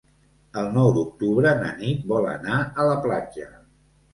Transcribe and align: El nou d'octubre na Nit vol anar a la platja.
El 0.61 0.69
nou 0.77 0.87
d'octubre 0.95 1.53
na 1.61 1.69
Nit 1.83 2.09
vol 2.15 2.27
anar 2.33 2.59
a 2.85 2.89
la 2.89 2.99
platja. 3.05 3.47